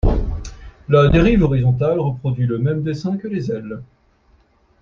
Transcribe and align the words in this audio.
La 0.89 1.09
dérive 1.09 1.43
horizontale 1.43 1.99
reproduit 1.99 2.47
le 2.47 2.57
même 2.57 2.81
dessin 2.81 3.17
que 3.19 3.27
les 3.27 3.51
ailes. 3.51 3.83